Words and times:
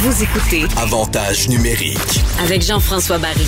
Vous 0.00 0.22
écoutez 0.22 0.62
Avantage 0.80 1.48
numérique. 1.48 1.98
avec 2.44 2.62
Jean-François 2.62 3.18
Barry. 3.18 3.46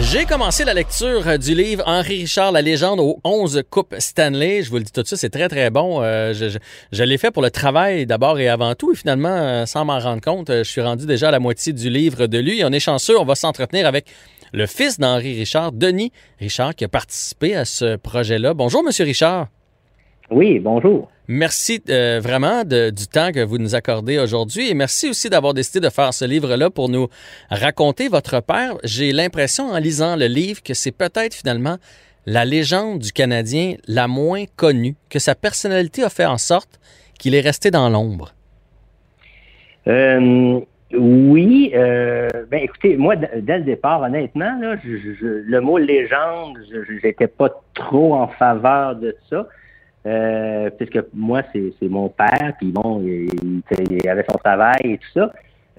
J'ai 0.00 0.24
commencé 0.24 0.64
la 0.64 0.72
lecture 0.72 1.38
du 1.38 1.54
livre 1.54 1.82
Henri 1.86 2.20
Richard, 2.20 2.52
la 2.52 2.62
légende 2.62 3.00
aux 3.00 3.18
11 3.24 3.62
coupes 3.68 3.94
Stanley. 3.98 4.62
Je 4.62 4.70
vous 4.70 4.78
le 4.78 4.84
dis 4.84 4.92
tout 4.92 5.02
de 5.02 5.06
suite, 5.06 5.18
c'est 5.18 5.28
très, 5.28 5.48
très 5.50 5.68
bon. 5.68 6.00
Euh, 6.02 6.32
je 6.32 6.48
je, 6.48 6.58
je 6.92 7.02
l'ai 7.02 7.18
fait 7.18 7.30
pour 7.30 7.42
le 7.42 7.50
travail 7.50 8.06
d'abord 8.06 8.38
et 8.38 8.48
avant 8.48 8.74
tout. 8.74 8.92
Et 8.92 8.96
finalement, 8.96 9.28
euh, 9.28 9.66
sans 9.66 9.84
m'en 9.84 9.98
rendre 9.98 10.22
compte, 10.22 10.48
euh, 10.48 10.64
je 10.64 10.70
suis 10.70 10.80
rendu 10.80 11.04
déjà 11.04 11.28
à 11.28 11.32
la 11.32 11.38
moitié 11.40 11.74
du 11.74 11.90
livre 11.90 12.26
de 12.26 12.38
lui. 12.38 12.60
Et 12.60 12.64
on 12.64 12.70
est 12.72 12.80
chanceux, 12.80 13.18
on 13.18 13.24
va 13.26 13.34
s'entretenir 13.34 13.86
avec 13.86 14.06
le 14.54 14.66
fils 14.66 14.98
d'Henri 14.98 15.38
Richard, 15.38 15.72
Denis 15.72 16.12
Richard, 16.40 16.74
qui 16.74 16.84
a 16.84 16.88
participé 16.88 17.54
à 17.56 17.66
ce 17.66 17.96
projet-là. 17.96 18.54
Bonjour, 18.54 18.82
Monsieur 18.82 19.04
Richard. 19.04 19.48
Oui, 20.32 20.58
bonjour. 20.58 21.10
Merci 21.28 21.82
euh, 21.88 22.20
vraiment 22.22 22.64
de- 22.64 22.90
du 22.90 23.06
temps 23.06 23.30
que 23.32 23.44
vous 23.44 23.58
nous 23.58 23.74
accordez 23.74 24.18
aujourd'hui 24.18 24.68
et 24.70 24.74
merci 24.74 25.08
aussi 25.08 25.30
d'avoir 25.30 25.54
décidé 25.54 25.80
de 25.80 25.90
faire 25.90 26.12
ce 26.12 26.24
livre-là 26.24 26.68
pour 26.70 26.88
nous 26.88 27.08
raconter 27.50 28.08
votre 28.08 28.40
père. 28.40 28.74
J'ai 28.82 29.12
l'impression 29.12 29.70
en 29.70 29.78
lisant 29.78 30.16
le 30.16 30.26
livre 30.26 30.62
que 30.62 30.74
c'est 30.74 30.90
peut-être 30.92 31.34
finalement 31.34 31.76
la 32.26 32.44
légende 32.44 32.98
du 33.00 33.12
Canadien 33.12 33.74
la 33.86 34.08
moins 34.08 34.44
connue, 34.56 34.94
que 35.10 35.18
sa 35.18 35.34
personnalité 35.34 36.02
a 36.02 36.08
fait 36.08 36.26
en 36.26 36.38
sorte 36.38 36.80
qu'il 37.18 37.34
est 37.34 37.40
resté 37.40 37.70
dans 37.70 37.88
l'ombre. 37.88 38.32
Euh, 39.86 40.60
oui, 40.94 41.72
euh, 41.74 42.28
ben 42.50 42.60
écoutez, 42.62 42.96
moi, 42.96 43.16
dès 43.16 43.58
le 43.58 43.64
départ, 43.64 44.02
honnêtement, 44.02 44.58
là, 44.60 44.76
je, 44.84 44.96
je- 44.98 45.14
je- 45.20 45.26
le 45.44 45.60
mot 45.60 45.78
légende, 45.78 46.58
je 46.70 47.06
n'étais 47.06 47.26
pas 47.28 47.48
trop 47.74 48.14
en 48.14 48.28
faveur 48.28 48.96
de 48.96 49.16
ça. 49.30 49.46
Euh, 50.06 50.68
puisque 50.70 50.98
moi, 51.14 51.42
c'est 51.52 51.88
mon 51.88 52.08
père, 52.08 52.54
puis 52.58 52.72
bon, 52.72 53.00
il, 53.04 53.28
il- 53.80 54.08
avait 54.08 54.24
son 54.28 54.36
travail 54.38 54.80
et 54.84 54.98
tout 54.98 55.08
ça. 55.14 55.32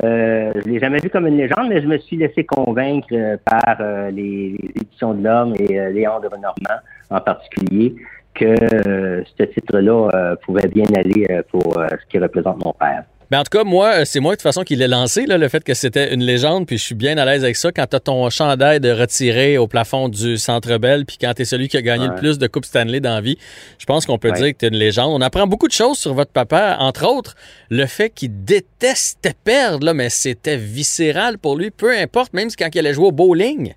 Euh, 0.04 0.52
je 0.56 0.70
l'ai 0.70 0.80
jamais 0.80 0.98
vu 1.00 1.10
comme 1.10 1.28
une 1.28 1.38
légende, 1.38 1.68
mais 1.70 1.82
je 1.82 1.88
me 1.88 1.98
suis 2.00 2.18
laissé 2.18 2.44
convaincre 2.46 3.08
euh, 3.12 3.38
par 3.46 3.76
euh, 3.80 4.10
les, 4.12 4.58
les 4.58 4.70
éditions 4.82 5.14
de 5.14 5.24
l'Homme 5.24 5.54
et 5.60 5.78
euh, 5.80 5.90
Léon 5.92 6.20
de 6.20 6.30
Normand 6.30 6.82
en 7.12 7.22
particulier 7.22 7.96
que 8.34 8.46
euh, 8.88 9.24
ce 9.38 9.44
titre-là 9.44 10.36
pouvait 10.44 10.68
bien 10.68 10.86
aller 10.96 11.28
pour 11.52 11.74
ce 11.76 12.06
qui 12.10 12.18
représente 12.18 12.66
mon 12.66 12.74
père. 12.74 13.04
Mais 13.34 13.40
en 13.40 13.44
tout 13.44 13.58
cas, 13.58 13.64
moi, 13.64 13.94
euh, 14.02 14.06
c'est 14.06 14.20
moi 14.20 14.34
de 14.34 14.36
toute 14.36 14.44
façon 14.44 14.62
qui 14.62 14.76
l'ai 14.76 14.88
lancé, 14.88 15.26
là, 15.26 15.40
le 15.40 15.48
fait 15.50 15.64
que 15.64 15.74
c'était 15.74 16.14
une 16.14 16.22
légende, 16.24 16.68
puis 16.68 16.78
je 16.78 16.84
suis 16.84 16.94
bien 16.94 17.18
à 17.18 17.26
l'aise 17.26 17.44
avec 17.44 17.56
ça. 17.56 17.72
Quand 17.72 17.88
tu 17.88 17.96
as 17.96 18.00
ton 18.00 18.30
chandail 18.30 18.80
de 18.80 18.92
retiré 18.92 19.58
au 19.58 19.66
plafond 19.66 20.08
du 20.08 20.38
Centre 20.38 20.78
Bell, 20.78 21.04
puis 21.08 21.18
quand 21.20 21.34
tu 21.34 21.42
es 21.42 21.46
celui 21.46 21.68
qui 21.68 21.76
a 21.76 21.82
gagné 21.82 22.06
le 22.10 22.14
plus 22.14 22.38
de 22.38 22.46
Coupe 22.46 22.64
Stanley 22.64 23.00
dans 23.00 23.16
la 23.16 23.22
vie, 23.22 23.40
je 23.80 23.86
pense 23.88 24.06
qu'on 24.06 24.20
peut 24.20 24.28
Ouais. 24.30 24.38
dire 24.38 24.54
que 24.54 24.58
tu 24.60 24.66
es 24.66 24.68
une 24.68 24.76
légende. 24.76 25.10
On 25.12 25.22
apprend 25.22 25.48
beaucoup 25.48 25.68
de 25.68 25.74
choses 25.74 25.98
sur 25.98 26.14
votre 26.14 26.32
papa, 26.32 26.78
entre 26.80 27.08
autres 27.08 27.34
le 27.72 27.88
fait 27.88 28.12
qu'il 28.12 28.46
détestait 28.46 29.34
perdre, 29.44 29.84
là, 29.84 29.96
mais 29.96 30.12
c'était 30.12 30.56
viscéral 30.58 31.40
pour 31.40 31.58
lui, 31.58 31.72
peu 31.72 31.90
importe, 31.98 32.34
même 32.34 32.50
quand 32.56 32.70
il 32.72 32.78
allait 32.78 32.94
jouer 32.94 33.08
au 33.08 33.12
bowling. 33.12 33.74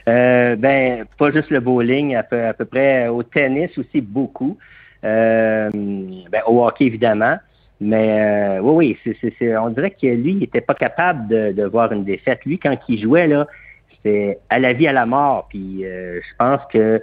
Euh, 0.09 0.57
ben, 0.57 1.05
pas 1.17 1.31
juste 1.31 1.51
le 1.51 1.61
bowling, 1.61 2.17
à 2.17 2.25
peu, 2.25 2.45
à 2.45 2.55
peu 2.55 2.65
près 2.65 3.07
au 3.07 3.23
tennis 3.23 3.71
aussi 3.79 4.01
beaucoup. 4.01 4.59
Euh, 5.05 5.71
ben, 5.73 6.43
au 6.47 6.65
hockey 6.65 6.85
évidemment. 6.85 7.37
Mais 7.81 8.59
euh, 8.59 8.61
oui, 8.61 8.97
oui, 9.05 9.17
c'est, 9.21 9.57
on 9.57 9.71
dirait 9.71 9.91
que 9.91 10.07
lui, 10.07 10.33
il 10.33 10.39
n'était 10.39 10.61
pas 10.61 10.75
capable 10.75 11.27
de, 11.27 11.51
de 11.51 11.65
voir 11.65 11.91
une 11.93 12.05
défaite. 12.05 12.45
Lui, 12.45 12.59
quand 12.59 12.77
il 12.89 13.03
jouait, 13.03 13.27
là, 13.27 13.47
c'était 13.91 14.39
à 14.51 14.61
la 14.61 14.73
vie, 14.73 14.87
à 14.87 14.93
la 14.93 15.05
mort. 15.05 15.47
Puis 15.49 15.85
euh, 15.85 16.21
je 16.21 16.37
pense 16.39 16.61
que 16.73 17.03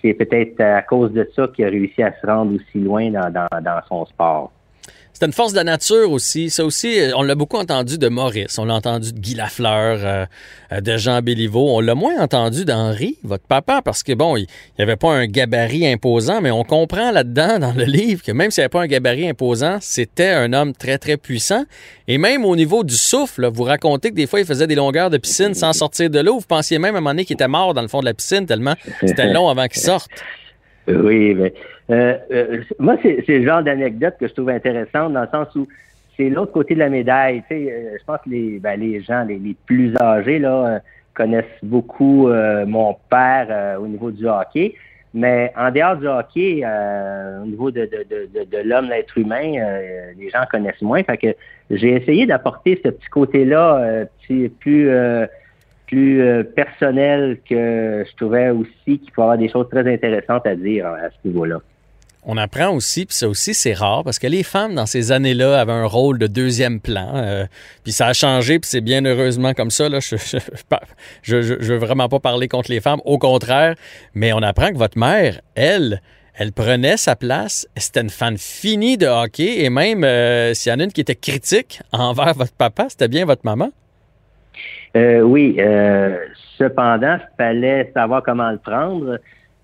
c'est 0.00 0.14
peut-être 0.14 0.60
à 0.60 0.82
cause 0.82 1.12
de 1.12 1.28
ça 1.34 1.48
qu'il 1.48 1.64
a 1.64 1.68
réussi 1.68 2.02
à 2.02 2.12
se 2.20 2.26
rendre 2.26 2.54
aussi 2.54 2.78
loin 2.78 3.10
dans, 3.10 3.32
dans, 3.32 3.48
dans 3.60 3.80
son 3.88 4.06
sport. 4.06 4.52
C'était 5.16 5.24
une 5.24 5.32
force 5.32 5.52
de 5.52 5.56
la 5.56 5.64
nature 5.64 6.12
aussi. 6.12 6.50
Ça 6.50 6.62
aussi, 6.62 7.00
euh, 7.00 7.12
on 7.16 7.22
l'a 7.22 7.34
beaucoup 7.34 7.56
entendu 7.56 7.96
de 7.96 8.06
Maurice, 8.06 8.58
on 8.58 8.66
l'a 8.66 8.74
entendu 8.74 9.14
de 9.14 9.18
Guy 9.18 9.34
Lafleur, 9.34 10.00
euh, 10.02 10.26
euh, 10.72 10.82
de 10.82 10.98
Jean 10.98 11.22
Béliveau. 11.22 11.74
On 11.74 11.80
l'a 11.80 11.94
moins 11.94 12.20
entendu 12.20 12.66
d'Henri, 12.66 13.16
votre 13.22 13.46
papa, 13.46 13.80
parce 13.82 14.02
que 14.02 14.12
bon, 14.12 14.36
il 14.36 14.46
n'y 14.78 14.82
avait 14.82 14.96
pas 14.96 15.10
un 15.14 15.24
gabarit 15.24 15.86
imposant, 15.86 16.42
mais 16.42 16.50
on 16.50 16.64
comprend 16.64 17.12
là-dedans, 17.12 17.58
dans 17.60 17.72
le 17.72 17.84
livre, 17.84 18.22
que 18.22 18.30
même 18.30 18.50
s'il 18.50 18.60
n'y 18.60 18.64
avait 18.64 18.72
pas 18.72 18.82
un 18.82 18.86
gabarit 18.86 19.26
imposant, 19.26 19.78
c'était 19.80 20.28
un 20.28 20.52
homme 20.52 20.74
très, 20.74 20.98
très 20.98 21.16
puissant. 21.16 21.64
Et 22.08 22.18
même 22.18 22.44
au 22.44 22.54
niveau 22.54 22.84
du 22.84 22.94
souffle, 22.94 23.46
vous 23.46 23.62
racontez 23.62 24.10
que 24.10 24.16
des 24.16 24.26
fois, 24.26 24.40
il 24.40 24.44
faisait 24.44 24.66
des 24.66 24.74
longueurs 24.74 25.08
de 25.08 25.16
piscine 25.16 25.54
sans 25.54 25.72
sortir 25.72 26.10
de 26.10 26.20
l'eau. 26.20 26.40
Vous 26.40 26.46
pensiez 26.46 26.78
même 26.78 26.94
à 26.94 26.98
un 26.98 27.00
moment 27.00 27.12
donné 27.12 27.24
qu'il 27.24 27.36
était 27.36 27.48
mort 27.48 27.72
dans 27.72 27.80
le 27.80 27.88
fond 27.88 28.00
de 28.00 28.04
la 28.04 28.12
piscine, 28.12 28.44
tellement 28.44 28.74
c'était 29.00 29.32
long 29.32 29.48
avant 29.48 29.66
qu'il 29.66 29.80
sorte. 29.80 30.10
Oui, 30.88 31.34
mais 31.34 31.52
euh, 31.90 32.16
euh, 32.30 32.62
moi, 32.78 32.96
c'est 33.02 33.24
le 33.26 33.44
genre 33.44 33.62
d'anecdote 33.62 34.14
que 34.20 34.28
je 34.28 34.32
trouve 34.34 34.50
intéressante 34.50 35.12
dans 35.12 35.22
le 35.22 35.28
sens 35.28 35.54
où 35.56 35.66
c'est 36.16 36.30
l'autre 36.30 36.52
côté 36.52 36.74
de 36.74 36.80
la 36.80 36.88
médaille. 36.88 37.42
Tu 37.42 37.56
sais, 37.56 37.72
euh, 37.72 37.96
je 37.98 38.04
pense 38.04 38.18
que 38.24 38.30
les, 38.30 38.58
ben, 38.58 38.78
les 38.78 39.02
gens 39.02 39.24
les, 39.24 39.38
les 39.38 39.56
plus 39.66 39.96
âgés 39.96 40.38
là, 40.38 40.66
euh, 40.66 40.78
connaissent 41.14 41.44
beaucoup 41.62 42.28
euh, 42.28 42.64
mon 42.66 42.96
père 43.10 43.46
euh, 43.50 43.76
au 43.78 43.88
niveau 43.88 44.10
du 44.10 44.26
hockey. 44.26 44.74
Mais 45.14 45.52
en 45.56 45.70
dehors 45.70 45.96
du 45.96 46.06
hockey, 46.06 46.62
au 47.42 47.46
niveau 47.46 47.70
de, 47.70 47.86
de, 47.86 48.04
de, 48.10 48.44
de, 48.44 48.58
l'homme, 48.68 48.90
l'être 48.90 49.16
humain, 49.16 49.54
les 50.18 50.28
gens 50.28 50.44
connaissent 50.50 50.82
moins. 50.82 51.02
Fait 51.04 51.16
que 51.16 51.28
j'ai 51.70 51.94
essayé 51.94 52.26
d'apporter 52.26 52.78
ce 52.84 52.90
petit 52.90 53.08
côté-là, 53.08 54.04
petit, 54.20 54.50
plus 54.60 54.90
plus 55.86 56.20
euh, 56.20 56.42
personnel 56.42 57.38
que 57.48 58.04
je 58.08 58.16
trouvais 58.16 58.50
aussi 58.50 58.98
qu'il 58.98 59.10
faut 59.14 59.22
avoir 59.22 59.38
des 59.38 59.48
choses 59.48 59.68
très 59.70 59.92
intéressantes 59.92 60.46
à 60.46 60.54
dire 60.54 60.86
hein, 60.86 60.96
à 61.06 61.10
ce 61.10 61.28
niveau-là. 61.28 61.60
On 62.28 62.36
apprend 62.38 62.70
aussi, 62.74 63.06
puis 63.06 63.14
ça 63.14 63.28
aussi 63.28 63.54
c'est 63.54 63.72
rare, 63.72 64.02
parce 64.02 64.18
que 64.18 64.26
les 64.26 64.42
femmes 64.42 64.74
dans 64.74 64.86
ces 64.86 65.12
années-là 65.12 65.60
avaient 65.60 65.70
un 65.70 65.86
rôle 65.86 66.18
de 66.18 66.26
deuxième 66.26 66.80
plan, 66.80 67.12
euh, 67.14 67.44
puis 67.84 67.92
ça 67.92 68.08
a 68.08 68.12
changé, 68.12 68.58
puis 68.58 68.68
c'est 68.68 68.80
bien 68.80 69.04
heureusement 69.04 69.54
comme 69.54 69.70
ça. 69.70 69.88
Là, 69.88 70.00
je, 70.00 70.16
je, 71.22 71.40
je 71.40 71.72
veux 71.72 71.78
vraiment 71.78 72.08
pas 72.08 72.18
parler 72.18 72.48
contre 72.48 72.72
les 72.72 72.80
femmes, 72.80 73.00
au 73.04 73.18
contraire, 73.18 73.76
mais 74.14 74.32
on 74.32 74.42
apprend 74.42 74.70
que 74.70 74.76
votre 74.76 74.98
mère, 74.98 75.40
elle, 75.54 76.00
elle 76.34 76.50
prenait 76.52 76.96
sa 76.96 77.14
place, 77.14 77.68
c'était 77.76 78.00
une 78.00 78.10
fan 78.10 78.36
finie 78.36 78.98
de 78.98 79.06
hockey, 79.06 79.60
et 79.64 79.70
même 79.70 80.02
euh, 80.02 80.52
s'il 80.52 80.72
y 80.72 80.74
en 80.74 80.80
a 80.80 80.82
une 80.82 80.92
qui 80.92 81.02
était 81.02 81.14
critique 81.14 81.80
envers 81.92 82.34
votre 82.34 82.54
papa, 82.54 82.86
c'était 82.88 83.06
bien 83.06 83.24
votre 83.24 83.42
maman. 83.44 83.70
Euh, 84.96 85.20
oui, 85.20 85.56
euh, 85.58 86.18
cependant, 86.56 87.18
il 87.20 87.36
fallait 87.36 87.90
savoir 87.94 88.22
comment 88.22 88.50
le 88.50 88.58
prendre 88.58 89.18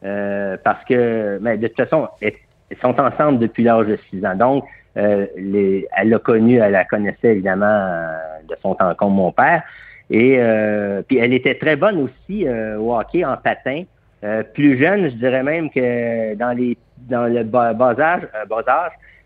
euh, 0.05 0.57
parce 0.63 0.85
que, 0.85 1.39
mais 1.41 1.57
de 1.59 1.69
toute 1.69 1.77
façon, 1.77 2.09
elles, 2.21 2.35
sont 2.81 2.99
ensemble 2.99 3.39
depuis 3.39 3.65
l'âge 3.65 3.87
de 3.87 3.99
6 4.11 4.25
ans. 4.25 4.35
Donc, 4.35 4.65
euh, 4.97 5.27
les, 5.37 5.87
elle 5.97 6.11
l'a 6.11 6.19
connu, 6.19 6.57
elle 6.57 6.73
la 6.73 6.85
connaissait 6.85 7.33
évidemment 7.33 7.67
euh, 7.67 8.17
de 8.49 8.55
son 8.63 8.75
temps 8.75 8.95
comme 8.95 9.15
mon 9.15 9.33
père. 9.33 9.63
Et 10.11 10.37
euh, 10.39 11.03
puis 11.03 11.19
elle 11.19 11.33
était 11.33 11.55
très 11.55 11.77
bonne 11.77 12.03
aussi 12.03 12.47
au 12.79 12.95
hockey 12.95 13.25
en 13.25 13.37
patin. 13.37 13.85
Plus 14.55 14.79
jeune, 14.79 15.11
je 15.11 15.17
dirais 15.17 15.43
même 15.43 15.71
que 15.71 16.35
dans 16.35 16.57
les 16.57 16.77
dans 17.09 17.25
le 17.25 17.43
bas, 17.43 17.73
bas 17.73 17.99
âge, 17.99 18.23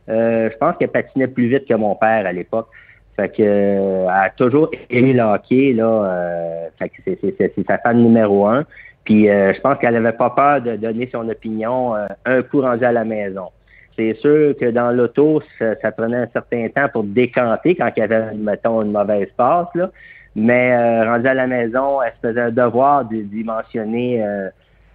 je 0.08 0.56
pense 0.56 0.76
qu'elle 0.78 0.88
patinait 0.88 1.26
plus 1.26 1.48
vite 1.48 1.66
que 1.66 1.74
mon 1.74 1.94
père 1.96 2.24
à 2.24 2.32
l'époque. 2.32 2.68
Fait 3.16 3.30
que 3.30 3.42
euh, 3.42 4.02
elle 4.04 4.26
a 4.26 4.30
toujours 4.36 4.70
aimé 4.90 5.14
le 5.14 5.22
hockey, 5.22 5.72
là. 5.72 5.86
Euh, 5.86 6.68
fait 6.78 6.90
que 6.90 6.96
c'est, 7.04 7.66
sa 7.66 7.78
fan 7.78 8.02
numéro 8.02 8.46
un. 8.46 8.64
Puis 9.04 9.30
euh, 9.30 9.54
je 9.54 9.60
pense 9.60 9.78
qu'elle 9.78 9.94
n'avait 9.94 10.16
pas 10.16 10.30
peur 10.30 10.60
de 10.60 10.76
donner 10.76 11.08
son 11.10 11.26
opinion 11.28 11.96
euh, 11.96 12.06
un 12.26 12.42
coup 12.42 12.60
rendu 12.60 12.84
à 12.84 12.92
la 12.92 13.04
maison. 13.04 13.48
C'est 13.96 14.14
sûr 14.14 14.54
que 14.60 14.70
dans 14.70 14.90
l'auto, 14.90 15.40
ça, 15.58 15.74
ça 15.80 15.92
prenait 15.92 16.18
un 16.18 16.28
certain 16.30 16.68
temps 16.68 16.88
pour 16.92 17.04
décanter 17.04 17.74
quand 17.74 17.90
il 17.96 18.00
y 18.00 18.02
avait, 18.02 18.34
mettons, 18.34 18.82
une 18.82 18.92
mauvaise 18.92 19.28
passe, 19.36 19.68
là. 19.74 19.90
Mais 20.34 20.74
euh, 20.74 21.04
rendu 21.10 21.26
à 21.26 21.32
la 21.32 21.46
maison, 21.46 22.02
elle 22.02 22.12
se 22.20 22.28
faisait 22.28 22.42
un 22.42 22.50
devoir 22.50 23.06
de, 23.06 23.22
d'y 23.22 23.42
mentionner 23.42 24.22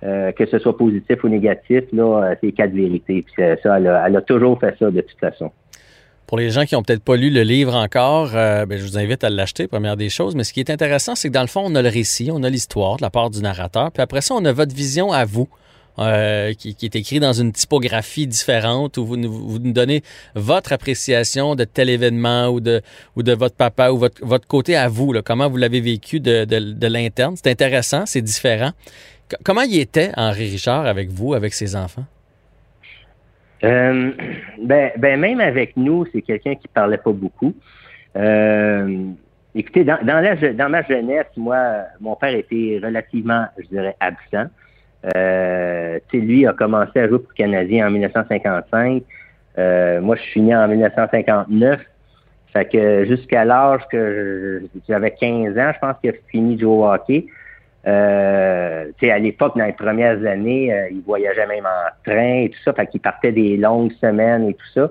euh, 0.04 0.32
que 0.34 0.46
ce 0.46 0.60
soit 0.60 0.78
positif 0.78 1.24
ou 1.24 1.30
négatif, 1.30 1.86
là, 1.94 2.36
c'est 2.40 2.52
quatre 2.52 2.74
vérités. 2.74 3.24
Puis 3.24 3.34
ça, 3.64 3.78
elle 3.78 3.88
a, 3.88 4.08
elle 4.08 4.18
a 4.18 4.22
toujours 4.22 4.60
fait 4.60 4.76
ça 4.78 4.92
de 4.92 5.02
toute 5.02 5.20
façon. 5.20 5.52
Pour 6.32 6.40
les 6.40 6.50
gens 6.50 6.66
qui 6.66 6.76
n'ont 6.76 6.82
peut-être 6.82 7.04
pas 7.04 7.18
lu 7.18 7.30
le 7.30 7.42
livre 7.42 7.76
encore, 7.76 8.32
euh, 8.36 8.66
ben, 8.66 8.80
je 8.80 8.84
vous 8.86 8.98
invite 8.98 9.22
à 9.26 9.30
l'acheter, 9.30 9.68
première 9.68 9.98
des 9.98 10.08
choses. 10.08 10.34
Mais 10.34 10.46
ce 10.46 10.54
qui 10.54 10.62
est 10.62 10.70
intéressant, 10.70 11.14
c'est 11.14 11.28
que 11.28 11.34
dans 11.34 11.42
le 11.42 11.48
fond, 11.48 11.62
on 11.66 11.76
a 11.76 11.82
le 11.82 11.90
récit, 11.90 12.30
on 12.32 12.42
a 12.44 12.50
l'histoire 12.50 12.96
de 12.96 13.02
la 13.02 13.10
part 13.10 13.32
du 13.32 13.42
narrateur. 13.42 13.92
Puis 13.92 14.02
après 14.02 14.22
ça, 14.22 14.36
on 14.36 14.46
a 14.46 14.54
votre 14.54 14.74
vision 14.74 15.12
à 15.12 15.26
vous. 15.26 15.50
Euh, 16.00 16.54
qui, 16.54 16.74
est 16.82 16.96
écrit 16.96 17.20
dans 17.20 17.34
une 17.34 17.52
typographie 17.52 18.28
différente 18.28 18.98
où 18.98 19.06
vous 19.06 19.18
vous 19.22 19.60
nous 19.60 19.74
donnez 19.74 20.04
votre 20.34 20.72
appréciation 20.72 21.56
de 21.56 21.66
tel 21.66 21.90
événement 21.90 22.48
ou 22.48 22.62
de, 22.62 22.82
ou 23.18 23.24
de 23.24 23.34
votre 23.34 23.58
papa 23.58 23.92
ou 23.92 23.98
votre, 23.98 24.26
votre 24.26 24.48
côté 24.48 24.78
à 24.78 24.88
vous, 24.88 25.14
comment 25.26 25.50
vous 25.50 25.58
l'avez 25.58 25.82
vécu 25.82 26.22
de, 26.22 26.46
de, 26.46 26.60
de 26.60 26.88
l'interne. 26.88 27.36
C'est 27.36 27.52
intéressant, 27.52 28.06
c'est 28.06 28.22
différent. 28.22 28.72
Comment 29.44 29.64
il 29.64 29.78
était, 29.78 30.12
Henri 30.16 30.50
Richard, 30.50 30.86
avec 30.86 31.10
vous, 31.10 31.34
avec 31.34 31.54
ses 31.54 31.76
enfants? 31.76 32.06
Euh, 33.64 34.12
ben, 34.60 34.92
ben, 34.98 35.20
même 35.20 35.40
avec 35.40 35.78
nous, 35.78 36.06
c'est 36.12 36.22
quelqu'un 36.22 36.56
qui 36.56 36.68
parlait 36.68 36.98
pas 36.98 37.12
beaucoup. 37.12 37.54
Euh, 38.16 39.06
écoutez, 39.54 39.84
dans, 39.84 40.00
dans, 40.04 40.70
ma 40.70 40.84
jeunesse, 40.84 41.28
moi, 41.38 41.84
mon 42.00 42.16
père 42.16 42.36
était 42.36 42.80
relativement, 42.84 43.46
je 43.58 43.68
dirais, 43.68 43.96
absent. 44.00 44.50
Euh, 45.16 46.00
lui 46.14 46.46
a 46.46 46.54
commencé 46.54 47.00
à 47.00 47.08
jouer 47.08 47.20
pour 47.20 47.34
Canadien 47.34 47.88
en 47.88 47.92
1955. 47.92 49.04
moi, 50.02 50.16
je 50.16 50.22
suis 50.22 50.42
né 50.42 50.56
en 50.56 50.68
1959. 50.68 51.82
Fait 52.54 52.66
que 52.66 53.06
jusqu'à 53.06 53.46
l'âge 53.46 53.82
que 53.90 54.64
j'avais 54.88 55.12
15 55.12 55.58
ans, 55.58 55.72
je 55.74 55.80
pense 55.80 55.96
qu'il 56.02 56.10
a 56.10 56.14
fini 56.30 56.56
de 56.56 56.62
jouer 56.62 56.70
au 56.70 56.86
hockey. 56.86 57.26
Euh, 57.88 58.92
à 59.02 59.20
l'époque, 59.20 59.58
dans 59.58 59.66
les 59.66 59.74
premières 59.74 60.24
années, 60.26 60.72
euh, 60.72 60.90
il 60.92 61.02
voyageait 61.02 61.48
même 61.48 61.66
en 61.66 61.90
train 62.10 62.44
et 62.44 62.50
tout 62.50 62.60
ça, 62.64 62.74
fait 62.74 62.88
qu'il 62.88 63.02
partait 63.02 63.32
des 63.32 63.58
longues 63.58 63.92
semaines 63.94 64.50
et 64.50 64.54
tout 64.54 64.68
ça. 64.74 64.90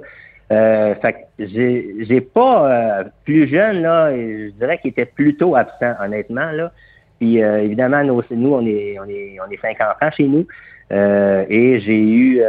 Euh, 0.53 0.97
fait 0.97 1.13
que 1.13 1.47
j'ai 1.47 2.21
pas 2.21 2.71
euh, 2.71 3.05
plus 3.25 3.47
jeune 3.49 3.83
là, 3.83 4.11
je 4.11 4.51
dirais 4.51 4.79
qu'il 4.79 4.91
était 4.91 5.05
plutôt 5.05 5.55
absent, 5.55 5.95
honnêtement 6.03 6.51
là. 6.51 6.73
Puis 7.21 7.41
euh, 7.41 7.63
évidemment, 7.63 8.03
nous, 8.03 8.21
nous, 8.31 8.55
on 8.55 8.67
est 8.67 8.99
on 8.99 9.09
est 9.09 9.37
on 9.47 9.49
est 9.49 9.61
cinq 9.61 9.81
enfants 9.81 10.11
chez 10.11 10.25
nous 10.25 10.47
et 10.91 11.81
j'ai 11.81 12.01
eu 12.01 12.43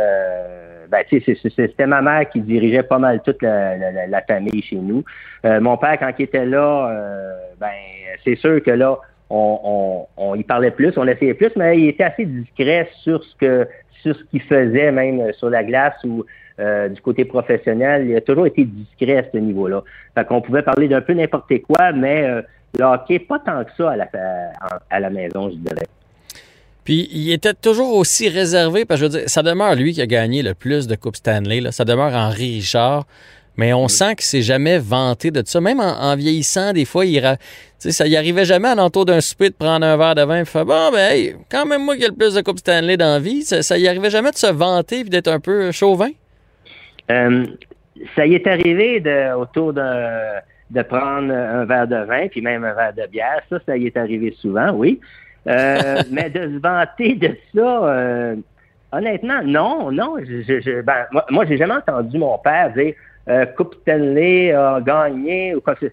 ben, 0.90 1.04
c'était 1.10 1.86
ma 1.86 2.02
mère 2.02 2.28
qui 2.28 2.42
dirigeait 2.42 2.84
pas 2.84 2.98
mal 2.98 3.22
toute 3.24 3.42
la, 3.44 4.08
la, 4.08 4.22
famille 4.24 4.64
chez 4.64 4.78
nous. 4.78 5.04
mon 5.44 5.78
père, 5.78 6.00
quand 6.00 6.12
il 6.18 6.24
était 6.24 6.46
là, 6.46 6.92
ben 7.60 7.70
c'est 8.24 8.36
sûr 8.36 8.64
que 8.64 8.72
là, 8.72 8.98
on, 9.32 10.36
y 10.36 10.44
parlait 10.44 10.72
plus, 10.72 10.94
on 10.98 11.08
essayait 11.08 11.34
plus, 11.34 11.52
mais 11.56 11.80
il 11.80 11.88
était 11.90 12.04
assez 12.04 12.26
discret 12.26 12.90
sur 13.04 13.24
ce 13.24 13.36
que 13.36 13.68
qu'il 14.32 14.42
faisait, 14.42 14.92
même 14.92 15.32
sur 15.34 15.50
la 15.50 15.64
glace 15.64 15.94
ou 16.04 16.26
euh, 16.60 16.90
du 16.90 17.02
côté 17.02 17.26
professionnel. 17.26 18.08
Il 18.08 18.16
a 18.16 18.22
toujours 18.22 18.48
été 18.48 18.66
discret 18.66 19.18
à 19.18 19.24
ce 19.32 19.38
niveau-là. 19.38 19.84
Fait 20.16 20.26
qu'on 20.26 20.42
pouvait 20.42 20.64
parler 20.64 20.88
d'un 20.88 21.02
peu 21.02 21.14
n'importe 21.14 21.52
quoi, 21.62 21.92
mais 21.92 22.24
euh, 22.24 22.42
le 22.78 23.18
pas 23.20 23.40
tant 23.40 23.64
que 23.64 23.72
ça 23.78 23.96
à 24.90 25.00
la, 25.00 25.10
maison, 25.10 25.50
je 25.50 25.56
dirais. 25.56 25.88
Puis 26.84 27.08
il 27.12 27.32
était 27.32 27.54
toujours 27.54 27.96
aussi 27.96 28.28
réservé, 28.28 28.86
parce 28.86 29.00
que 29.00 29.08
je 29.08 29.12
veux 29.12 29.20
dire, 29.20 29.30
ça 29.30 29.44
demeure 29.44 29.76
lui 29.76 29.94
qui 29.94 30.02
a 30.02 30.08
gagné 30.08 30.42
le 30.42 30.54
plus 30.54 30.88
de 30.88 30.96
Coupe 30.96 31.16
Stanley. 31.16 31.72
Ça 31.72 31.86
demeure 31.86 32.14
Henri 32.14 32.56
Richard. 32.56 33.06
Mais 33.62 33.74
on 33.74 33.88
sent 33.88 34.16
qu'il 34.16 34.26
s'est 34.26 34.42
jamais 34.42 34.80
vanté 34.80 35.30
de 35.30 35.44
ça. 35.46 35.62
Même 35.62 35.80
en, 35.80 36.16
vieillissant, 36.16 36.74
des 36.74 36.84
fois, 36.84 37.06
il, 37.06 37.22
ça 37.78 38.08
y 38.08 38.18
arrivait 38.18 38.44
jamais 38.44 38.70
à 38.70 38.74
l'entour 38.74 39.06
d'un 39.06 39.22
souper 39.22 39.50
de 39.50 39.54
prendre 39.54 39.86
un 39.86 39.98
verre 39.98 40.16
de 40.16 40.24
vin 40.24 40.42
et 40.42 40.46
faire 40.46 40.66
Bon, 40.66 40.90
ben, 40.92 41.12
hey, 41.12 41.36
quand 41.48 41.68
même, 41.68 41.86
moi 41.86 41.96
qui 41.96 42.04
ai 42.04 42.08
le 42.08 42.16
plus 42.16 42.34
de 42.34 42.42
Coupe 42.42 42.58
Stanley 42.58 42.98
dans 42.98 43.14
la 43.14 43.20
vie, 43.20 43.44
ça, 43.44 43.62
ça 43.62 43.78
y 43.78 43.88
arrivait 43.88 44.10
jamais 44.10 44.32
de 44.32 44.36
se 44.36 44.52
vanter 44.52 45.02
et 45.02 45.04
d'être 45.04 45.28
un 45.28 45.40
peu 45.40 45.72
chauvin? 45.72 46.10
Euh, 47.12 47.46
ça 48.16 48.26
y 48.26 48.34
est 48.34 48.48
arrivé 48.48 49.00
de, 49.00 49.36
autour 49.36 49.74
de, 49.74 49.84
de 50.72 50.82
prendre 50.82 51.32
un 51.32 51.64
verre 51.66 51.88
de 51.88 52.04
vin 52.04 52.30
puis 52.30 52.42
même 52.42 52.64
un 52.64 52.74
verre 52.74 52.94
de 52.96 53.06
bière. 53.12 53.44
Ça, 53.48 53.60
ça 53.64 53.78
y 53.78 53.86
est 53.86 53.96
arrivé 53.96 54.36
souvent, 54.42 54.72
oui. 54.72 55.00
Euh, 55.46 56.02
mais 56.12 56.32
de 56.32 56.56
se 56.56 56.60
vanter 56.60 57.14
de 57.14 57.38
ça, 57.54 57.86
euh, 57.86 58.36
honnêtement, 58.92 59.42
non, 59.44 59.92
non. 59.92 60.16
Je, 60.20 60.82
ben, 60.82 61.06
moi, 61.12 61.26
moi 61.30 61.46
j'ai 61.46 61.58
jamais 61.58 61.76
entendu 61.76 62.18
mon 62.18 62.38
père 62.38 62.74
dire 62.74 62.94
euh, 63.30 63.46
Coupe 63.58 63.76
Stanley 63.82 64.52
a 64.52 64.82
gagné 64.82 65.56
ou 65.56 65.62
quoi 65.62 65.76
que 65.76 65.88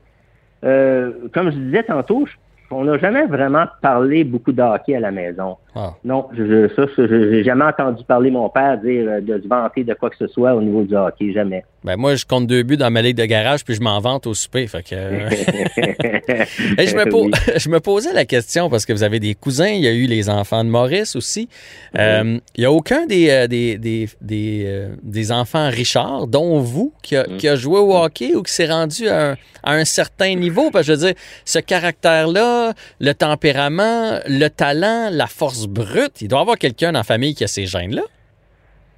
euh, 0.64 1.12
Comme 1.32 1.50
je 1.50 1.56
disais 1.56 1.82
tantôt, 1.82 2.26
on 2.70 2.84
n'a 2.84 2.98
jamais 2.98 3.26
vraiment 3.26 3.64
parlé 3.80 4.24
beaucoup 4.24 4.52
de 4.52 4.62
hockey 4.62 4.94
à 4.94 5.00
la 5.00 5.10
maison. 5.10 5.56
Ah. 5.74 5.94
Non, 6.04 6.28
je, 6.32 6.68
ça, 6.68 6.84
j'ai 6.96 7.44
jamais 7.44 7.64
entendu 7.64 8.04
parler 8.04 8.30
mon 8.30 8.48
père 8.48 8.78
dire 8.78 9.08
euh, 9.08 9.20
de 9.20 9.40
se 9.40 9.48
vanter 9.48 9.84
de 9.84 9.94
quoi 9.94 10.10
que 10.10 10.16
ce 10.16 10.26
soit 10.26 10.54
au 10.54 10.60
niveau 10.60 10.82
du 10.82 10.94
hockey, 10.94 11.32
jamais. 11.32 11.64
Ben 11.84 11.96
moi, 11.96 12.16
je 12.16 12.25
compte 12.25 12.46
deux 12.46 12.64
buts 12.64 12.76
dans 12.76 12.90
ma 12.90 13.02
ligue 13.02 13.16
de 13.16 13.25
garage, 13.25 13.64
puis 13.64 13.75
je 13.75 13.80
m'en 13.80 14.00
vante 14.00 14.26
au 14.26 14.34
souper. 14.34 14.66
Fait 14.66 14.82
que... 14.82 14.96
je, 14.96 16.96
me 16.96 17.04
je 17.58 17.69
me 17.69 17.80
posais 17.80 18.12
la 18.12 18.25
question 18.25 18.69
parce 18.69 18.84
que 18.84 18.92
vous 18.92 19.04
avez 19.04 19.20
des 19.20 19.34
cousins, 19.34 19.69
il 19.69 19.82
y 19.82 19.88
a 19.88 19.92
eu 19.92 20.06
les 20.06 20.28
enfants 20.28 20.64
de 20.64 20.70
Maurice 20.70 21.14
aussi. 21.14 21.48
Euh, 21.96 22.38
il 22.56 22.60
n'y 22.60 22.64
a 22.64 22.72
aucun 22.72 23.06
des, 23.06 23.30
euh, 23.30 23.46
des, 23.46 23.78
des, 23.78 24.08
des, 24.20 24.88
des, 25.02 25.32
enfants 25.32 25.70
Richard, 25.70 26.26
dont 26.26 26.60
vous, 26.60 26.92
qui 27.02 27.16
a, 27.16 27.25
qui 27.38 27.46
a 27.46 27.54
joué 27.54 27.78
au 27.78 27.96
hockey 27.96 28.34
ou 28.34 28.42
qui 28.42 28.52
s'est 28.52 28.66
rendu 28.66 29.08
à 29.08 29.30
un, 29.30 29.36
à 29.62 29.75
un 29.75 29.84
certain 29.84 30.34
niveau? 30.34 30.70
Parce 30.70 30.86
que 30.86 30.94
je 30.94 30.98
veux 30.98 31.06
dire, 31.06 31.14
ce 31.44 31.60
caractère-là, 31.60 32.72
le 32.98 33.14
tempérament, 33.14 34.19
le 34.26 34.48
talent, 34.48 35.10
la 35.12 35.26
force 35.26 35.66
brute. 35.66 36.20
Il 36.20 36.28
doit 36.28 36.40
y 36.40 36.42
avoir 36.42 36.58
quelqu'un 36.58 36.92
dans 36.92 37.00
la 37.00 37.04
famille 37.04 37.34
qui 37.34 37.44
a 37.44 37.48
ces 37.48 37.66
gènes-là. 37.66 38.02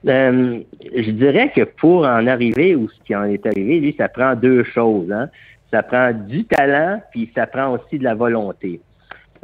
Euh, 0.09 0.61
je 0.97 1.11
dirais 1.11 1.53
que 1.55 1.63
pour 1.63 2.07
en 2.07 2.27
arriver 2.27 2.75
où 2.75 2.89
ce 2.89 3.01
qui 3.05 3.15
en 3.15 3.25
est 3.25 3.45
arrivé, 3.47 3.81
lui, 3.81 3.95
ça 3.99 4.09
prend 4.09 4.35
deux 4.35 4.65
choses. 4.65 5.13
Hein. 5.13 5.29
Ça 5.71 5.83
prend 5.83 6.13
du 6.13 6.45
talent, 6.45 7.03
puis 7.11 7.31
ça 7.35 7.47
prend 7.47 7.73
aussi 7.73 7.99
de 7.99 8.05
la 8.05 8.15
volonté. 8.15 8.81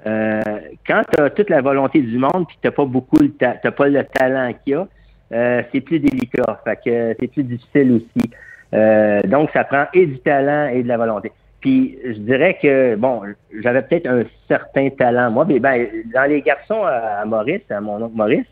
Euh, 0.06 0.40
quand 0.86 1.02
tu 1.12 1.22
as 1.22 1.30
toute 1.30 1.50
la 1.50 1.60
volonté 1.60 2.00
du 2.00 2.18
monde, 2.18 2.46
puis 2.48 2.58
tu 2.62 2.70
pas 2.70 2.84
beaucoup 2.84 3.18
le 3.18 3.30
t'as 3.30 3.54
pas 3.70 3.88
le 3.88 4.04
talent 4.04 4.52
qu'il 4.64 4.74
y 4.74 4.76
a, 4.76 4.86
euh, 5.32 5.62
c'est 5.72 5.80
plus 5.80 6.00
délicat. 6.00 6.60
Fait 6.64 6.76
que 6.84 7.16
c'est 7.20 7.28
plus 7.28 7.44
difficile 7.44 7.92
aussi. 7.92 8.30
donc, 9.28 9.50
ça 9.52 9.64
prend 9.64 9.86
et 9.94 10.06
du 10.06 10.18
talent 10.20 10.68
et 10.68 10.82
de 10.82 10.88
la 10.88 10.96
volonté. 10.96 11.32
Puis 11.60 11.98
je 12.04 12.18
dirais 12.18 12.58
que, 12.62 12.94
bon, 12.96 13.22
j'avais 13.62 13.82
peut-être 13.82 14.06
un 14.06 14.22
certain 14.46 14.88
talent. 14.90 15.30
Moi, 15.30 15.46
mais 15.48 15.58
ben, 15.58 15.86
dans 16.14 16.28
les 16.28 16.42
garçons 16.42 16.84
à, 16.84 17.24
Maurice, 17.24 17.62
à 17.70 17.80
mon 17.80 18.02
oncle 18.02 18.14
Maurice, 18.14 18.46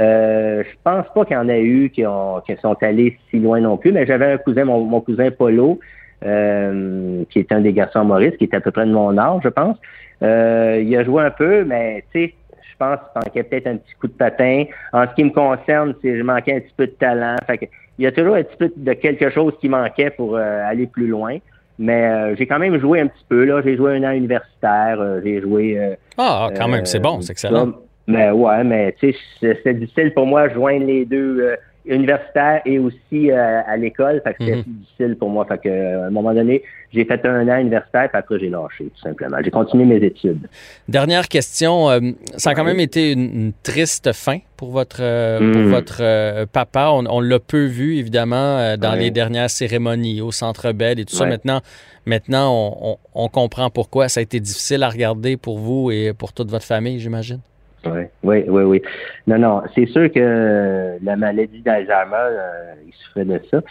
euh, 0.00 0.62
je 0.64 0.76
pense 0.82 1.06
pas 1.14 1.24
qu'il 1.24 1.36
y 1.36 1.38
en 1.38 1.48
a 1.48 1.58
eu 1.58 1.90
qui, 1.90 2.06
ont, 2.06 2.40
qui 2.40 2.56
sont 2.62 2.76
allés 2.82 3.18
si 3.28 3.38
loin 3.38 3.60
non 3.60 3.76
plus, 3.76 3.92
mais 3.92 4.06
j'avais 4.06 4.32
un 4.32 4.38
cousin, 4.38 4.64
mon, 4.64 5.00
cousin 5.00 5.30
Polo, 5.30 5.78
euh, 6.24 7.22
qui 7.30 7.40
est 7.40 7.52
un 7.52 7.60
des 7.60 7.72
garçons 7.72 8.00
à 8.00 8.04
Maurice, 8.04 8.36
qui 8.38 8.44
est 8.44 8.54
à 8.54 8.60
peu 8.60 8.70
près 8.70 8.86
de 8.86 8.92
mon 8.92 9.16
âge, 9.18 9.40
je 9.44 9.48
pense. 9.48 9.76
Euh, 10.22 10.82
il 10.82 10.96
a 10.96 11.04
joué 11.04 11.22
un 11.22 11.30
peu, 11.30 11.64
mais 11.64 12.04
tu 12.12 12.20
sais, 12.20 12.34
je 12.50 12.76
pense 12.78 12.98
qu'il 12.98 13.22
manquait 13.24 13.42
peut-être 13.42 13.66
un 13.66 13.76
petit 13.76 13.94
coup 13.94 14.06
de 14.06 14.12
patin. 14.12 14.64
En 14.92 15.06
ce 15.06 15.14
qui 15.14 15.24
me 15.24 15.30
concerne, 15.30 15.94
c'est 16.02 16.16
je 16.16 16.22
manquais 16.22 16.56
un 16.56 16.60
petit 16.60 16.74
peu 16.76 16.86
de 16.86 16.92
talent. 16.92 17.36
Fait 17.46 17.58
que, 17.58 17.64
il 17.98 18.04
y 18.04 18.06
a 18.06 18.12
toujours 18.12 18.36
un 18.36 18.42
petit 18.42 18.56
peu 18.56 18.72
de 18.74 18.92
quelque 18.94 19.28
chose 19.30 19.52
qui 19.60 19.68
manquait 19.68 20.10
pour 20.10 20.36
euh, 20.36 20.62
aller 20.64 20.86
plus 20.86 21.06
loin. 21.08 21.36
Mais 21.78 22.06
euh, 22.06 22.36
j'ai 22.36 22.46
quand 22.46 22.58
même 22.58 22.78
joué 22.78 23.00
un 23.00 23.06
petit 23.08 23.24
peu. 23.28 23.44
là. 23.44 23.60
J'ai 23.62 23.76
joué 23.76 23.96
un 23.96 24.04
an 24.04 24.12
universitaire. 24.12 24.98
J'ai 25.24 25.40
joué. 25.40 25.78
Euh, 25.78 25.94
ah, 26.16 26.48
quand 26.56 26.68
même, 26.68 26.86
c'est 26.86 27.00
bon, 27.00 27.20
c'est 27.20 27.32
excellent. 27.32 27.72
Mais 28.10 28.30
ouais, 28.30 28.64
mais 28.64 28.94
tu 29.00 29.14
sais, 29.40 29.60
c'est 29.62 29.74
difficile 29.74 30.12
pour 30.12 30.26
moi 30.26 30.48
de 30.48 30.54
joindre 30.54 30.86
les 30.86 31.04
deux 31.04 31.56
universitaire 31.86 32.60
et 32.64 32.78
aussi 32.78 33.30
euh, 33.30 33.62
à 33.66 33.76
l'école. 33.76 34.20
Fait 34.22 34.34
que 34.34 34.44
c'était 34.44 34.56
mhm. 34.56 34.64
difficile 34.66 35.16
pour 35.16 35.30
moi. 35.30 35.44
Fait 35.46 35.58
que, 35.58 36.02
à 36.02 36.06
un 36.06 36.10
moment 36.10 36.34
donné, 36.34 36.62
j'ai 36.92 37.04
fait 37.04 37.24
un 37.24 37.48
an 37.48 37.58
universitaire, 37.58 38.08
puis 38.08 38.18
après, 38.18 38.38
j'ai 38.38 38.48
lâché, 38.48 38.84
tout 38.84 39.00
simplement. 39.00 39.38
J'ai 39.42 39.50
continué 39.50 39.84
mes 39.84 40.04
études. 40.04 40.48
Dernière 40.88 41.28
question. 41.28 41.90
Euh, 41.90 42.00
ça 42.36 42.50
a 42.50 42.54
quand 42.54 42.64
même 42.64 42.80
été 42.80 43.12
une, 43.12 43.52
triste 43.62 44.12
fin 44.12 44.38
pour 44.56 44.70
votre, 44.70 45.00
euh, 45.00 45.52
pour 45.52 45.62
votre 45.62 46.44
papa. 46.46 46.90
On, 46.90 47.20
l'a 47.20 47.38
peu 47.38 47.64
vu, 47.64 47.96
évidemment, 47.96 48.76
dans 48.76 48.94
les 48.94 49.10
dernières 49.10 49.50
cérémonies 49.50 50.20
au 50.20 50.32
Centre 50.32 50.72
Bell 50.72 50.98
et 51.00 51.04
tout 51.04 51.14
ça. 51.14 51.26
Maintenant, 51.26 51.60
maintenant 52.06 52.52
on, 52.82 52.96
on 53.14 53.28
comprend 53.28 53.70
pourquoi 53.70 54.08
ça 54.08 54.20
a 54.20 54.22
été 54.22 54.40
difficile 54.40 54.82
à 54.82 54.88
regarder 54.88 55.36
pour 55.36 55.58
vous 55.58 55.90
et 55.90 56.12
pour 56.12 56.32
toute 56.32 56.50
votre 56.50 56.64
famille, 56.64 56.98
j'imagine. 56.98 57.40
Oui, 57.86 58.02
oui, 58.22 58.44
oui, 58.46 58.62
oui. 58.62 58.82
Non, 59.26 59.38
non, 59.38 59.62
c'est 59.74 59.86
sûr 59.86 60.12
que 60.12 60.98
la 61.02 61.16
maladie 61.16 61.62
d'Alzheimer, 61.62 62.14
euh, 62.14 62.74
il 62.86 62.92
souffrait 62.92 63.24
de 63.24 63.40
ça. 63.50 63.62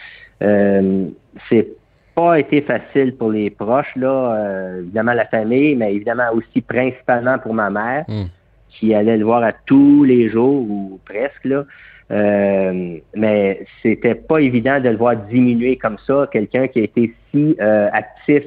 Euh, 0.42 1.06
c'est 1.48 1.68
pas 2.14 2.38
été 2.40 2.62
facile 2.62 3.14
pour 3.16 3.30
les 3.30 3.50
proches, 3.50 3.94
là, 3.94 4.34
euh, 4.34 4.80
évidemment 4.80 5.12
la 5.12 5.26
famille, 5.26 5.76
mais 5.76 5.94
évidemment 5.94 6.30
aussi 6.34 6.60
principalement 6.60 7.38
pour 7.38 7.54
ma 7.54 7.70
mère, 7.70 8.04
hmm. 8.08 8.24
qui 8.70 8.94
allait 8.94 9.16
le 9.16 9.24
voir 9.24 9.44
à 9.44 9.52
tous 9.52 10.02
les 10.04 10.28
jours 10.28 10.68
ou 10.68 11.00
presque, 11.04 11.44
là. 11.44 11.64
Euh, 12.10 12.96
mais 13.14 13.64
c'était 13.82 14.16
pas 14.16 14.40
évident 14.40 14.80
de 14.80 14.88
le 14.88 14.96
voir 14.96 15.14
diminuer 15.14 15.76
comme 15.76 15.98
ça, 16.04 16.28
quelqu'un 16.32 16.66
qui 16.66 16.80
a 16.80 16.82
été 16.82 17.14
si 17.30 17.56
actif, 17.60 18.42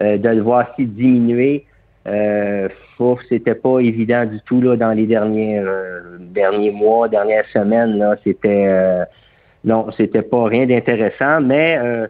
de 0.00 0.28
le 0.28 0.40
voir 0.40 0.72
si 0.76 0.86
diminuer. 0.86 1.66
Euh, 2.06 2.68
c'était 3.28 3.54
pas 3.54 3.80
évident 3.80 4.24
du 4.24 4.40
tout 4.46 4.60
là 4.60 4.76
dans 4.76 4.92
les 4.92 5.06
derniers 5.06 5.58
euh, 5.58 6.18
derniers 6.18 6.70
mois, 6.70 7.08
dernières 7.08 7.46
semaines 7.52 7.98
là. 7.98 8.16
C'était 8.24 8.66
euh, 8.68 9.04
non, 9.64 9.90
c'était 9.96 10.22
pas 10.22 10.44
rien 10.44 10.66
d'intéressant, 10.66 11.40
mais 11.40 11.78
euh, 11.78 12.06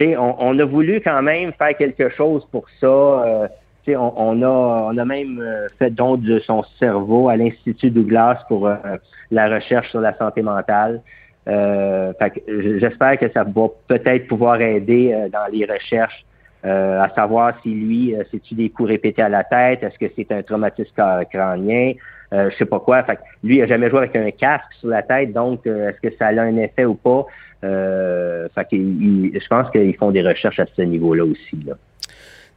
on, 0.00 0.34
on, 0.38 0.58
a 0.58 0.64
voulu 0.64 1.00
quand 1.00 1.22
même 1.22 1.52
faire 1.52 1.76
quelque 1.76 2.08
chose 2.10 2.46
pour 2.50 2.66
ça. 2.80 2.86
Euh, 2.86 3.48
on, 3.88 4.12
on, 4.16 4.42
a 4.42 4.92
on 4.92 4.98
a 4.98 5.04
même 5.04 5.40
fait 5.78 5.90
don 5.90 6.16
de 6.16 6.40
son 6.40 6.64
cerveau 6.80 7.28
à 7.28 7.36
l'Institut 7.36 7.90
Douglas 7.90 8.42
pour 8.48 8.68
la 9.30 9.48
recherche 9.48 9.90
sur 9.90 10.00
la 10.00 10.16
santé 10.16 10.42
mentale. 10.42 11.02
J'espère 11.46 13.18
que 13.20 13.30
ça 13.30 13.44
va 13.44 13.68
peut-être 13.86 14.26
pouvoir 14.26 14.60
aider 14.60 15.28
dans 15.32 15.46
les 15.52 15.66
recherches 15.66 16.26
euh, 16.66 17.00
à 17.00 17.08
savoir 17.14 17.54
si 17.62 17.70
lui, 17.70 18.14
euh, 18.14 18.24
c'est-tu 18.30 18.54
des 18.54 18.70
coups 18.70 18.88
répétés 18.88 19.22
à 19.22 19.28
la 19.28 19.44
tête, 19.44 19.84
est-ce 19.84 19.98
que 19.98 20.12
c'est 20.16 20.32
un 20.32 20.42
traumatisme 20.42 20.92
crânien, 21.30 21.92
euh, 22.32 22.50
je 22.50 22.56
sais 22.56 22.64
pas 22.64 22.80
quoi. 22.80 23.04
Fait 23.04 23.18
lui, 23.44 23.58
il 23.58 23.62
a 23.62 23.66
jamais 23.66 23.88
joué 23.88 24.00
avec 24.00 24.16
un 24.16 24.30
casque 24.32 24.72
sur 24.80 24.88
la 24.88 25.02
tête, 25.02 25.32
donc 25.32 25.64
euh, 25.66 25.90
est-ce 25.90 26.00
que 26.00 26.16
ça 26.16 26.26
a 26.26 26.40
un 26.40 26.56
effet 26.56 26.84
ou 26.84 26.94
pas? 26.94 27.26
fait 27.62 28.66
je 28.70 29.48
pense 29.48 29.70
qu'ils 29.70 29.96
font 29.96 30.10
des 30.10 30.22
recherches 30.22 30.60
à 30.60 30.66
ce 30.76 30.82
niveau-là 30.82 31.24
aussi. 31.24 31.56
Là. 31.66 31.74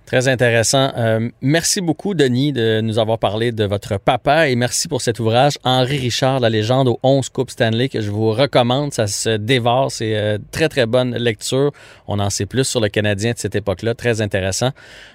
Très 0.10 0.28
intéressant. 0.28 0.92
Euh, 0.98 1.30
merci 1.40 1.82
beaucoup, 1.82 2.16
Denis, 2.16 2.52
de 2.52 2.82
nous 2.82 2.98
avoir 2.98 3.20
parlé 3.20 3.52
de 3.52 3.64
votre 3.64 4.00
papa 4.00 4.50
et 4.50 4.56
merci 4.56 4.88
pour 4.88 5.02
cet 5.04 5.20
ouvrage, 5.20 5.60
Henri 5.64 5.98
Richard, 6.00 6.40
la 6.40 6.50
légende 6.50 6.88
aux 6.88 7.00
11 7.04 7.30
Coupes 7.30 7.52
Stanley, 7.52 7.90
que 7.90 8.02
je 8.02 8.10
vous 8.10 8.32
recommande. 8.32 8.92
Ça 8.92 9.06
se 9.06 9.38
dévore. 9.38 9.92
C'est 9.92 10.18
euh, 10.18 10.40
très, 10.50 10.68
très 10.68 10.88
bonne 10.88 11.16
lecture. 11.16 11.72
On 12.08 12.18
en 12.18 12.32
sait 12.32 12.48
plus 12.48 12.64
sur 12.64 12.80
le 12.80 12.90
Canadien 12.90 13.34
de 13.34 13.38
cette 13.38 13.54
époque-là. 13.54 13.94
Très 13.94 14.20
intéressant. 14.20 14.72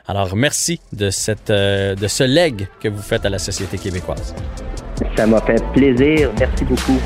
Alors, 0.06 0.36
merci 0.36 0.78
de, 0.92 1.10
cette, 1.10 1.50
euh, 1.50 1.96
de 1.96 2.06
ce 2.06 2.22
leg 2.22 2.68
que 2.80 2.86
vous 2.86 3.02
faites 3.02 3.26
à 3.26 3.30
la 3.30 3.40
société 3.40 3.78
québécoise. 3.78 4.32
Ça 5.16 5.26
m'a 5.26 5.40
fait 5.40 5.60
plaisir. 5.72 6.30
Merci 6.38 6.64
beaucoup. 6.64 7.00